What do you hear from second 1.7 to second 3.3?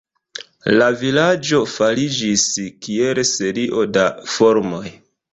formiĝis, kiel